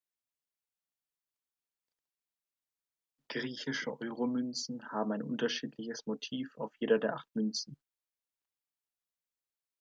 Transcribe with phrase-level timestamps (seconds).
[3.31, 7.75] Griechische Euromünzen haben ein unterschiedliches Motiv auf jeder der acht Münzen.